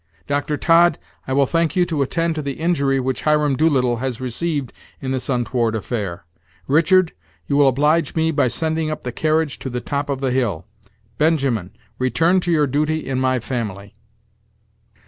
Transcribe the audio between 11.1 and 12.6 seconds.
Benjamin, return to